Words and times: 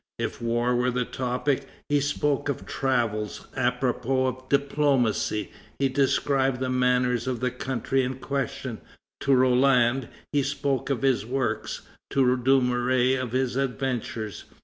If 0.17 0.41
war 0.41 0.75
were 0.75 0.89
the 0.89 1.05
topic, 1.05 1.67
he 1.87 1.99
spoke 1.99 2.49
of 2.49 2.65
travels; 2.65 3.45
apropos 3.55 4.25
of 4.25 4.49
diplomacy, 4.49 5.51
he 5.77 5.89
described 5.89 6.59
the 6.59 6.71
manners 6.71 7.27
of 7.27 7.39
the 7.39 7.51
country 7.51 8.03
in 8.03 8.15
question; 8.15 8.81
to 9.19 9.35
Roland 9.35 10.07
he 10.33 10.41
spoke 10.41 10.89
of 10.89 11.03
his 11.03 11.23
works, 11.23 11.81
to 12.09 12.35
Dumouriez 12.35 13.21
of 13.21 13.33
his 13.33 13.55
adventures. 13.55 14.45